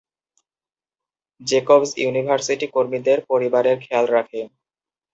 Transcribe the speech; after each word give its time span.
Jacobs 1.41 1.91
university 1.97 2.67
কর্মীদের 2.75 3.19
পরিবারের 3.29 3.77
খেয়াল 3.83 4.05
রাখে। 4.15 4.41